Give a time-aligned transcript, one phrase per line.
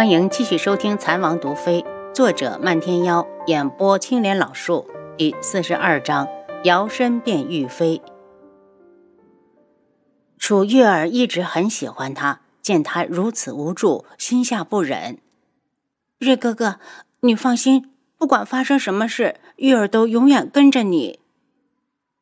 [0.00, 1.82] 欢迎继续收听《残王毒妃》，
[2.14, 4.88] 作者漫天妖，演播青莲老树，
[5.18, 6.26] 第四十二章：
[6.64, 8.00] 摇身变玉妃。
[10.38, 15.18] 楚月儿一直很喜欢他，见他如此无助，心下不忍。
[16.18, 16.80] 瑞哥哥，
[17.20, 21.20] 你放心，不管发生什么事，玉儿都永远跟着你。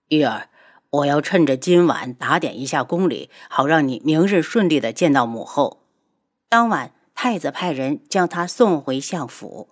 [0.09, 0.49] 玉儿，
[0.91, 5.79] 我要趁着今晚打点一下宫里，好让你明日顺利的见到母后。
[6.49, 6.91] 当晚。
[7.21, 9.69] 太子派人将他送回相府。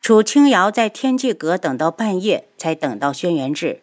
[0.00, 3.82] 楚清瑶在天际阁等到半夜，才等到轩辕志。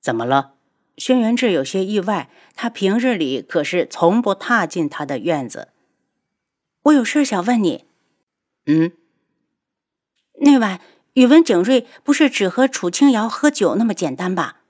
[0.00, 0.52] 怎么了？
[0.96, 5.70] 轩辕志有些意外，他平日里可是从不踏进他的院子。
[6.84, 7.84] 我有事想问你。
[8.66, 8.92] 嗯。
[10.42, 10.80] 那晚
[11.14, 14.60] 宇文景睿不是只和楚清瑶喝酒那么简单吧？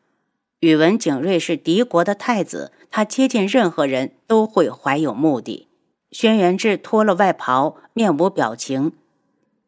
[0.61, 5.69] 宇文景睿是敌国的太子，他接近任何人都会怀有目的。
[6.15, 8.93] 轩辕志脱了外袍，面无表情。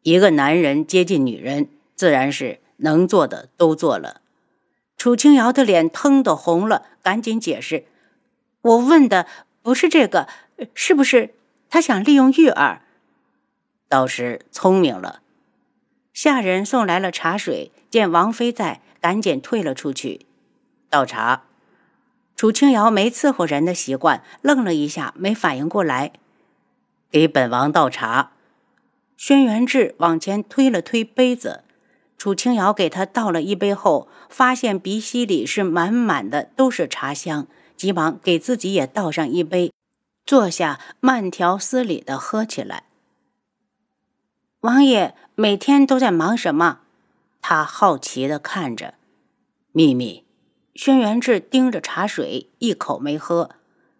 [0.03, 4.21] 一个男人接近女人，自然是能做的都做了。
[4.95, 7.83] 楚清瑶的脸腾的红了，赶紧解释
[8.63, 9.27] ：“我问的
[9.61, 10.29] 不是这个，
[10.73, 11.31] 是不是
[11.69, 12.83] 他想利用玉儿？”
[13.89, 15.19] 倒是聪明了。
[16.13, 20.25] 下人送来了茶水，见王妃在，赶紧退了出去。
[20.89, 21.43] 倒茶。
[22.37, 26.13] 楚清瑶没伺候人的习惯，愣了一下，没反应过来。
[27.11, 28.31] 给本王倒茶。
[29.15, 31.63] 轩辕志往前推了推杯子，
[32.17, 39.71] 楚清瑶给他倒了一杯后，发现鼻息里是满满的都是茶香，急忙给自己也倒上一杯，
[40.25, 42.83] 坐下慢条斯理的喝起来。
[44.61, 46.79] 王爷每天都在忙什么？
[47.41, 48.95] 他好奇的看着。
[49.71, 50.25] 秘密。
[50.75, 53.51] 轩辕志盯着茶水，一口没喝。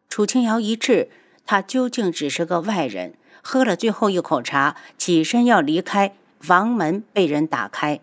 [0.08, 1.10] 楚清瑶一滞。
[1.48, 8.02] 他究竟只是个外人，喝了最后一口茶，起身要离开，房门被人打开。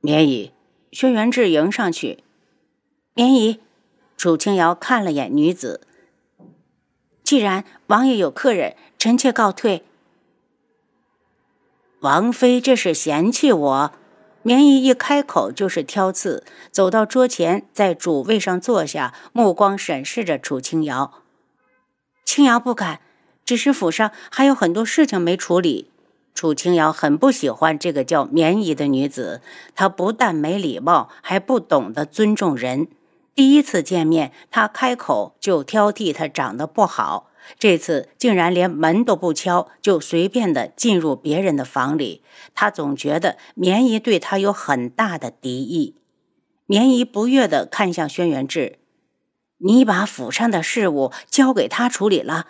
[0.00, 0.52] 绵姨，
[0.92, 2.22] 轩辕志迎上去。
[3.14, 3.60] 绵姨，
[4.16, 5.80] 楚清瑶看了眼女子。
[7.24, 9.84] 既然王爷有客人，臣妾告退。
[12.00, 13.92] 王妃这是嫌弃我？
[14.42, 21.22] 绵姨一开口就是挑刺，走到桌前，在主位上坐下，目光审视着楚清瑶。
[22.32, 23.00] 青瑶不敢，
[23.44, 25.90] 只是府上还有很多事情没处理。
[26.32, 29.42] 楚青瑶很不喜欢这个叫绵姨的女子，
[29.74, 32.86] 她不但没礼貌，还不懂得尊重人。
[33.34, 42.22] 第一次见面，她开口就挑剔她长得不好，这次竟然连门都不敲，就随便的进入别人的房里。
[42.54, 45.96] 她总觉得绵姨对她有很大的敌意。
[46.66, 48.78] 绵姨不悦的看向轩辕志。
[49.62, 52.48] 你把府上的事务交给他处理了，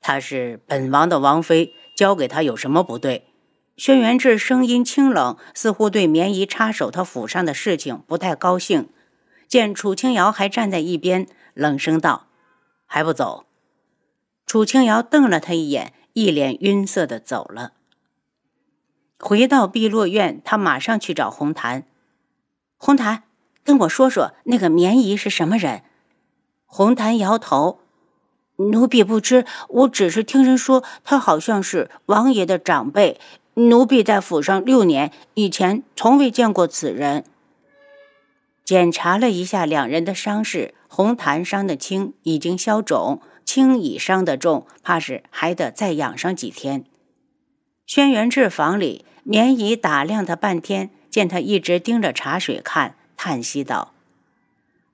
[0.00, 3.26] 他是本王的王妃，交给他有什么不对？
[3.76, 8.88] 轩辕志声音清冷，似乎对绵姨插手他府上的事情不太高兴。
[9.46, 12.26] 见楚清瑶还站在一边，冷声道
[12.86, 13.44] ：“还不走？”
[14.46, 17.74] 楚清瑶瞪了他一眼，一脸晕色的走了。
[19.18, 21.86] 回到碧落院，他马上去找红檀。
[22.78, 23.24] 红檀，
[23.62, 25.82] 跟我说说那个绵姨是什么人？
[26.70, 27.80] 红檀摇头
[28.56, 33.18] ：“奴婢不知，我只是听人说他好像是王爷的长辈。
[33.54, 37.24] 奴婢在府上六年，以前从未见过此人。”
[38.62, 46.84] 检查了一下两人的伤势，红檀伤得轻，已经消肿；青乙伤得重，怕是还得再养上几天。
[47.86, 53.94] 轩辕志房里，绵姨打量他半天，见他一直盯着茶水看，叹息道。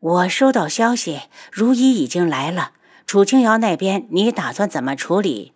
[0.04, 1.20] 我收到消息，
[1.50, 2.72] 如一已经来了。
[3.06, 5.52] 楚清瑶那边，你打算怎么处理？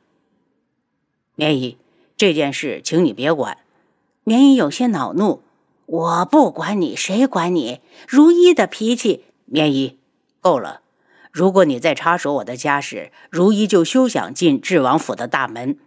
[1.35, 1.77] 棉姨，
[2.17, 3.59] 这件事请你别管。
[4.25, 5.43] 棉姨有些恼怒
[5.85, 7.83] ：“我不管你，谁管你？
[8.09, 9.99] 如一的脾气。”棉姨，
[10.41, 10.81] 够了！
[11.31, 15.79] 如果你再插手我的家事，如一就休想进智王府的大门。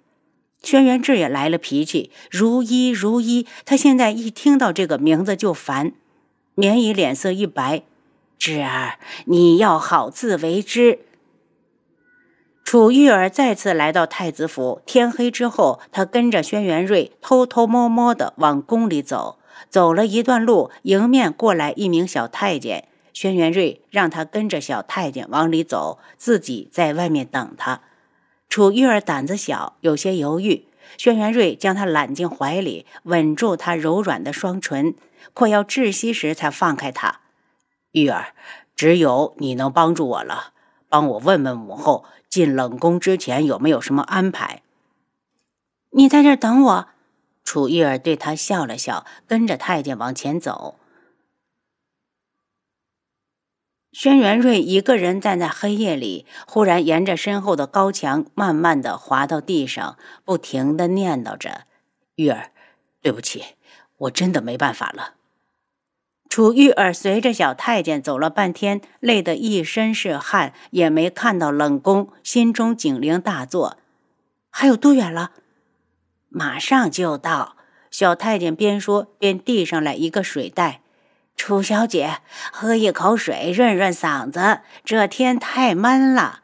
[0.61, 5.93] 轩辕志也来了脾气：“如一，如一，他现在一听到这个名字就烦。”
[6.53, 7.81] 棉姨脸色一白。
[8.43, 10.97] 侄儿，你要好自为之。
[12.63, 19.37] 楚玉儿再次来到太子府，天黑之后，他跟着轩辕睿偷偷摸摸的往宫里走。
[19.69, 22.87] 走了一段路，迎面过来一名小太监。
[23.13, 27.81] 轩辕睿让他跟着小太监往里走，自己在外面等他。
[28.49, 30.65] 楚玉儿胆子小，有些犹豫。
[30.97, 34.95] 轩辕睿将她揽进怀里，吻住她柔软的双唇，
[35.35, 37.20] 快要窒息时才放开她。
[37.91, 38.33] 玉儿，
[38.75, 40.53] 只有你能帮助我了。
[40.89, 44.61] 帮我问问母后，进冷宫之前有没有什么安排？
[45.91, 46.87] 你在这等我。
[47.43, 50.77] 楚玉儿对他笑了笑，跟着太监往前走。
[53.91, 61.65] 轩辕瑞一个人站在黑夜里，忽然沿着身后的高墙慢慢的滑到地上，不停的念叨着
[62.15, 62.51] ：“玉儿，
[63.01, 63.43] 对不起，
[63.97, 65.15] 我真的没办法了。”
[66.31, 73.75] 楚玉儿随着小太监走了半天，累得一身是汗，也没看到冷宫，心中警铃大作。
[74.49, 75.31] 还有多远了？
[76.29, 77.57] 马上就到。
[77.89, 80.79] 小太监边说边递上来一个水袋。
[81.35, 82.19] 楚小姐，
[82.53, 86.43] 喝一口水润润嗓子，这天太闷了。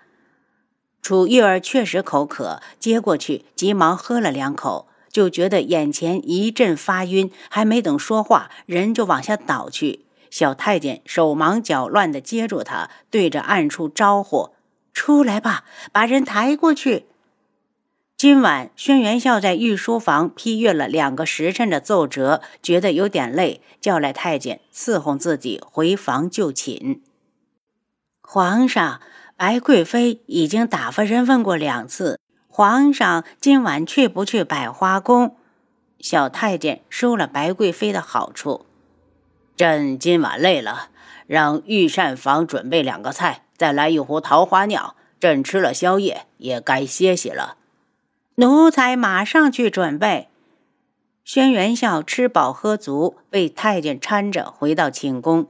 [1.01, 4.89] 楚玉儿确实口渴，接过去，急忙喝了两口。
[5.17, 10.05] 就觉得眼前一阵发晕，还没等说话，人就往下倒去。
[10.29, 14.51] 小太监手忙脚乱地接住他，对着暗处招呼
[14.93, 17.07] ：“出来吧，把人抬过去。”
[18.15, 27.01] 今晚轩辕笑在御书房批阅了两个时辰的奏折，觉得有点累，叫来太监伺候自己回房就寝。
[28.21, 29.01] 皇上，
[29.35, 32.19] 白贵妃已经打发人问过两次。
[32.57, 35.35] 皇上今晚去不去百花宫？
[35.99, 38.65] 小太监收了白贵妃的好处。
[39.55, 40.89] 朕今晚累了，
[41.27, 44.95] 让御膳房准备两个菜，再来一壶桃花酿。
[45.19, 47.57] 朕吃了宵夜，也该歇息了。
[48.37, 50.27] 奴才马上去准备。
[51.23, 55.45] 轩辕笑吃饱喝足，被太监搀着回到寝宫。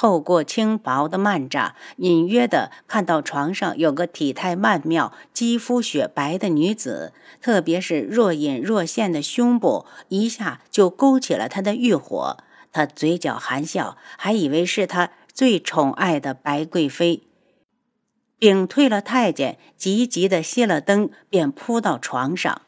[0.00, 7.12] 透过轻薄的幔帐，隐约的看到床上有个体态曼妙、肌肤雪白的女子，
[7.42, 12.38] 特别是若隐若现的胸部，一下就勾起了他的欲火。
[12.72, 17.24] 他嘴角含笑，还以为是他最宠爱的白贵妃。
[18.38, 22.62] 屏退了太监，急急的熄了灯，便扑到床上。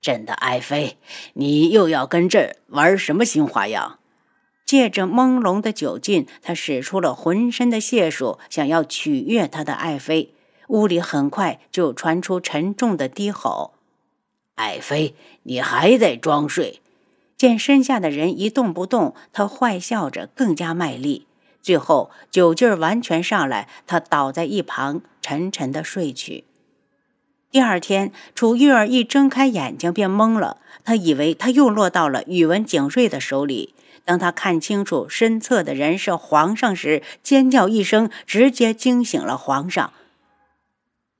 [0.00, 0.98] 朕的爱妃，
[1.34, 4.00] 你又要跟朕玩什么新花样？
[4.68, 10.34] 借着朦胧的酒劲，他使出了浑身的解数，想要取悦他的爱妃。
[10.66, 13.72] 屋里很快就传出沉重的低吼
[14.56, 16.82] ：“爱妃，你还在装睡？”
[17.38, 21.26] 见身下的人一动不动，他坏笑着更加卖力。
[21.62, 26.44] 最后酒劲儿完全上来，他倒在一旁，沉沉的睡去。
[27.50, 33.72] 第二天，楚玉儿一睁开眼睛便懵了，她以为她又落到了宇文景睿的手里。
[34.08, 39.92] 当他看清楚身侧的人是皇上时，尖叫一声，直接惊醒了皇上。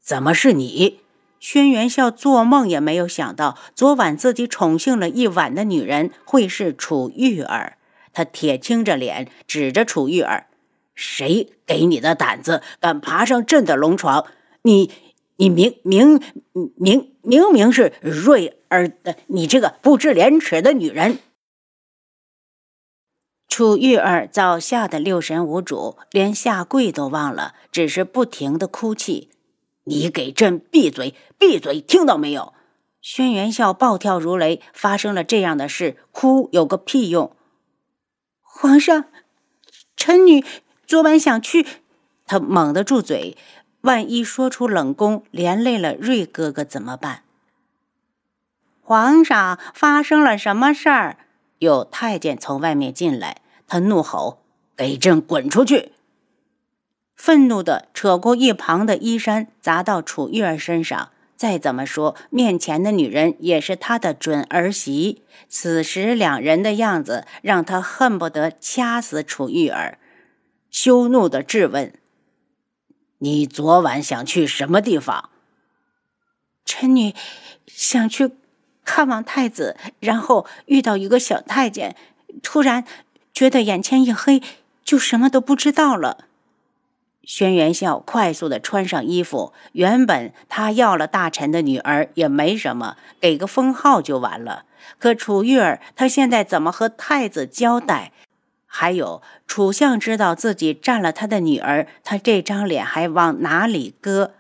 [0.01, 1.01] 怎么是你？
[1.39, 7.77] 轩辕笑做梦也没有想到，昨晚自己宠幸了一晚的女人会是楚玉儿。
[8.15, 10.47] 他铁青着脸，指着楚玉儿
[10.97, 14.25] ：“谁给你的胆子，敢爬上朕的龙床？
[14.63, 14.91] 你，
[15.37, 16.23] 你明明
[16.55, 21.19] 明明明明是瑞儿的，你这个不知廉耻的女人！”
[23.59, 29.31] 楚玉儿早吓得六神无主，连下跪都忘了，只是不停的哭泣。
[29.83, 31.17] 你给朕闭嘴！
[31.41, 31.81] 闭嘴！
[31.81, 32.55] 听到没有？
[33.01, 34.63] 轩辕笑暴跳如雷。
[34.73, 37.35] 发生了这样的事，哭有个屁用！
[38.43, 39.07] 皇上，
[39.97, 40.45] 臣女
[40.87, 41.67] 昨晚想去。
[42.27, 43.37] 他猛地住嘴，
[43.81, 47.25] 万一说出冷宫，连累了瑞哥哥怎么办？
[48.81, 51.19] 皇上，发生了什么事儿？
[51.59, 53.39] 有太监从外面进来，
[53.69, 54.43] 他怒吼
[54.75, 55.93] ：“给朕滚出去！”
[57.15, 61.11] 愤怒的扯过一旁的衣衫，砸到楚玉儿身上。
[61.37, 65.23] 再怎么说，面前的女人也是他的准儿媳。
[65.49, 69.99] 此时两人的样子，让他恨不得掐死楚玉儿。
[70.71, 71.93] 羞怒的质问
[73.19, 75.31] ：“你昨晚想去什么地方？”
[76.65, 77.15] 臣女
[77.67, 78.33] 想去。
[78.85, 81.95] 看望太子，然后遇到一个小太监，
[82.43, 82.87] 突然
[83.39, 84.43] 觉得眼前一黑，
[84.83, 86.25] 就什么都不知道了。
[87.23, 94.65] 轩辕笑快速的穿上衣服，原本他要了大臣的女儿也没什么，给个封号就完了。
[94.99, 98.11] 可楚玉儿，他现在怎么和太子交代？
[98.67, 104.33] 还有楚相知道自己占了他的女儿，他这张脸还往哪里搁？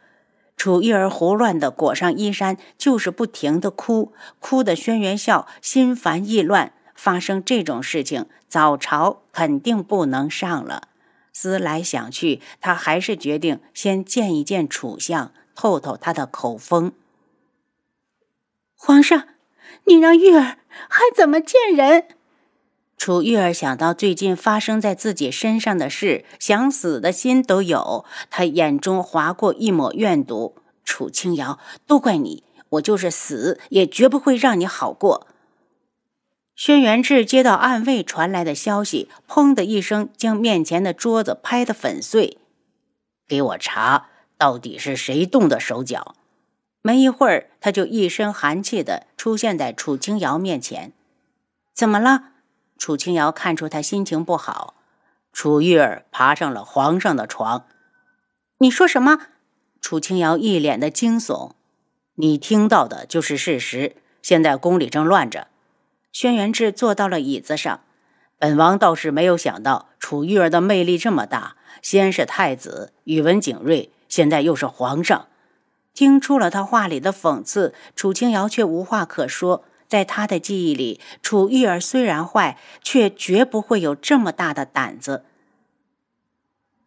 [0.57, 6.73] 楚玉儿胡乱地裹上衣衫，就是不停地哭，哭得轩辕笑心烦意乱。
[6.99, 10.89] 发生这种事情，早朝肯定不能上了。
[11.33, 16.91] 思来想去，他还是决定先见一见楚相，透透他的口风。
[18.75, 19.29] 皇上，
[19.85, 22.09] 你让玉儿还怎么见人？
[22.97, 28.05] 楚玉儿想到最近发生在自己身上的事，想死的心都有。
[28.29, 30.57] 她眼中划过一抹怨毒。
[30.83, 35.29] 楚清瑶，都怪你，我就是死也绝不会让你好过。
[36.59, 42.37] 轩辕志接到暗卫传来的消息，砰的一声将面前的桌子拍得粉碎。
[43.29, 46.17] 给我查，到底是谁动的手脚？
[46.83, 50.93] 没一会儿，他就一身寒气的出现在楚清瑶面前。
[51.73, 52.31] 怎么了？
[52.77, 54.75] 楚清瑶看出他心情不好。
[55.33, 57.67] 楚玉儿爬上了皇上的床。
[58.59, 59.29] 你说什么？
[59.81, 61.53] 楚清瑶一脸的惊悚。
[62.17, 63.95] 你听到的就是事实。
[64.21, 65.47] 现在宫里正乱着。
[66.13, 67.81] 轩辕志坐到了椅子上。
[68.39, 71.57] 本王倒是没有想到楚玉儿的魅力这么大。
[71.81, 75.29] 先是太子宇文景睿，现在又是皇上。
[75.95, 79.65] 听出了他话里的讽刺，楚清瑶却无话可说。
[79.87, 85.25] 在他的记忆里，楚玉儿虽然坏，却绝不会有这么大的胆子。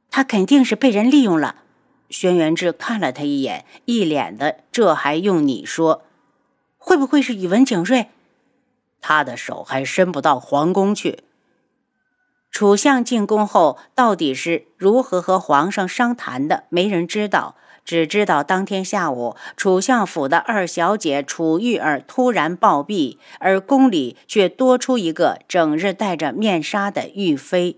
[0.09, 1.63] 他肯定是被人利用了。
[2.09, 6.03] 轩辕志看了他一眼，一脸的“这还用你说？
[6.77, 8.07] 会不会是宇文景睿？
[9.01, 11.23] 他的手还伸不到皇宫去。”
[12.51, 16.65] 楚相进宫后，到底是如何和皇上商谈的？
[16.69, 17.55] 没人知道，
[17.85, 27.77] 只知道当天下午，楚相府的二小姐楚玉儿突然暴毙，而宫里却多出一个整日戴着面纱的玉妃。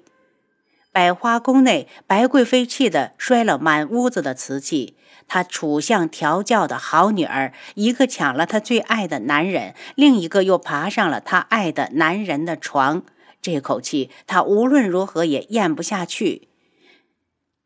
[0.91, 4.95] 百花宫内，白贵妃气得摔了满屋子的瓷器。
[5.27, 13.03] 她楚相调教的好女儿，一个抢了她最爱的男人，另一个又爬上了她爱的男人的床。
[13.41, 16.47] 这口气，他无论如何也咽不下去。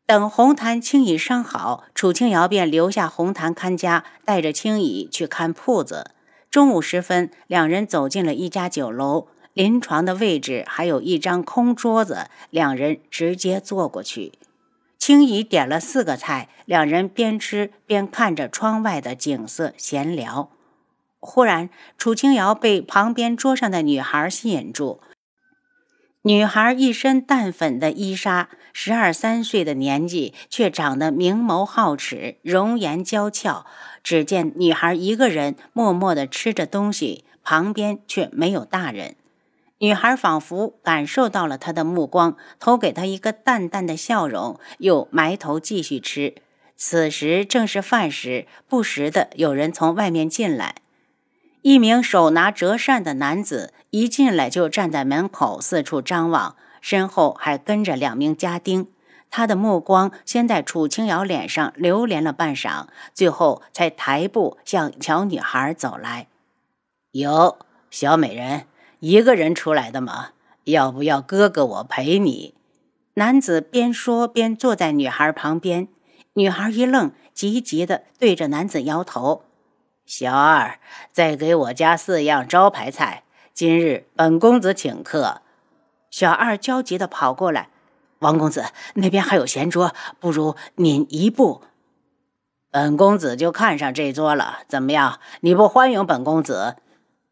[0.06, 6.10] 等红檀、青椅伤好，楚清瑶便留下红檀看家，带着青椅去看铺子。
[6.50, 14.32] 中午时分，两人走进了一家酒楼，临床的位置还有一张空桌子，两人直接坐过去。
[14.98, 20.50] 青姨点了四个菜，两人边吃边看着窗外的景色闲聊。
[21.20, 25.00] 忽然，楚清瑶被旁边桌上的女孩吸引住。
[26.22, 33.64] 女孩一身淡粉的衣纱，十二三岁的年纪，却长得明眸皓齿，容颜娇俏。
[34.02, 39.14] 只见女孩一个人默默地吃着东西，旁边却没有大人。
[39.78, 46.34] 女孩仿佛感受到了他的目光，投给他一个淡淡的笑容，又埋头继续吃。
[46.76, 50.76] 此时正是饭时，不时的有人从外面进来。
[51.62, 58.86] 一名手拿折扇的男子一进来就站在门口四处张望，身后还跟着两名家丁。
[59.30, 66.28] 他的目光先在楚清瑶脸上流连了半晌，最后才抬步向小女孩走来。
[67.10, 67.58] 有，
[67.90, 68.67] 小美人，
[69.00, 70.30] 一个人出来的吗？
[70.64, 72.54] 要不要哥哥我陪你？
[73.14, 75.88] 男子边说边坐在女孩旁边。
[76.34, 79.44] 女孩一愣，急急地对着男子摇头。
[80.04, 80.78] 小二，
[81.12, 83.24] 再给我加四样招牌菜。
[83.52, 85.42] 今日本公子请客。
[86.10, 87.68] 小二焦急地跑过来
[88.20, 88.64] ：“王公子，
[88.94, 91.62] 那边还有闲桌，不如您一步。”
[92.70, 94.60] 本公子就看上这桌了。
[94.68, 95.20] 怎么样？
[95.40, 96.76] 你不欢迎本公子？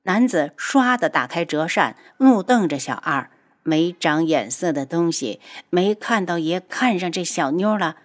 [0.06, 3.28] 男子唰的打开折扇，怒瞪着小二
[3.64, 7.96] ：“没长眼色的东西，没看到爷看上这小妞了？”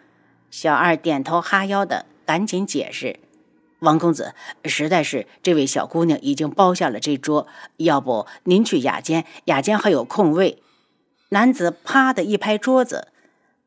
[0.49, 3.19] 小二点头哈腰的，赶紧解释。
[3.81, 4.33] 王公子，
[4.65, 10.63] 实在是这位小姑娘已经包下了这桌，要不您去雅间，雅间还有空位。
[11.29, 13.09] 男子啪的一拍桌子：“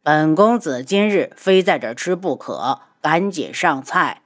[0.02, 4.22] 本公子今日非在这吃不可，赶紧上菜。”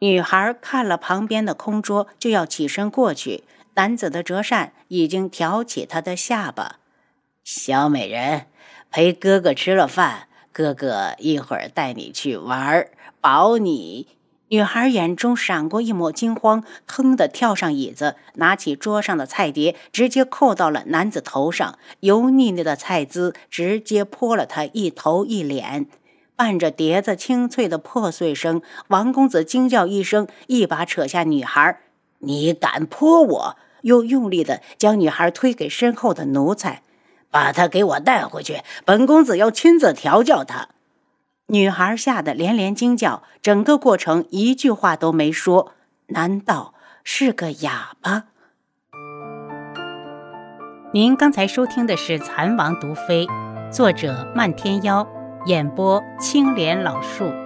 [0.00, 6.76] 女孩看了旁边的空桌，就要起身过去，男子的折扇已经挑起她的下巴
[7.42, 8.46] ：“小美人，
[8.90, 12.86] 陪哥哥吃了饭，哥哥一会儿带你去玩，
[13.22, 14.08] 保你。”
[14.48, 21.78] 女孩眼中闪过一抹惊慌，腾地跳上椅子，拿起桌上的菜碟，直接扣到了男子头上。
[22.00, 25.86] 油腻腻的菜汁直接泼了他一头一脸，
[26.36, 31.80] 伴着碟子清脆的破碎声，王公子惊叫一声，一把扯下女孩
[32.20, 36.82] ：“你敢泼我！”又用力地将女孩推给身后的奴才
[37.30, 40.68] ：“把她给我带回去，本公子要亲自调教她。”
[41.48, 45.72] 女孩吓得连连惊叫，整个过程一句话都没说。
[46.08, 46.74] 难道
[47.04, 48.24] 是个哑巴？
[50.92, 53.26] 您刚才收听的是《蚕王毒妃》，
[53.70, 55.06] 作者漫天妖，
[55.46, 57.45] 演播青莲老树。